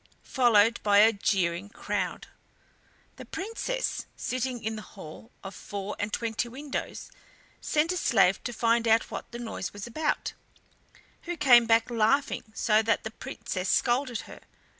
[0.23, 2.25] followed by a jeering crowd.
[3.17, 7.11] The Princess, sitting in the hall of four and twenty windows,
[7.61, 10.33] sent a slave to find out what the noise was about,
[11.29, 14.39] who came back laughing, so that the Princess scolded her.